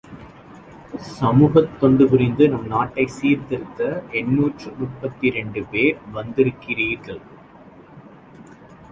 [1.17, 3.81] சமூகத் தொண்டு புரிந்து நம் நாட்டைச் சீர்த் திருத்த
[4.11, 7.21] எண்ணூற்று முப்பத்திரண்டு பேர் வந்திருக்கிறீர்கள்.